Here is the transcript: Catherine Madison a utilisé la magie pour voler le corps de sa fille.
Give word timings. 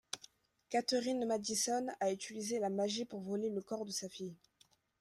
Catherine 0.71 1.27
Madison 1.27 1.89
a 1.99 2.11
utilisé 2.11 2.57
la 2.59 2.71
magie 2.71 3.05
pour 3.05 3.21
voler 3.21 3.51
le 3.51 3.61
corps 3.61 3.85
de 3.85 3.91
sa 3.91 4.09
fille. 4.09 4.33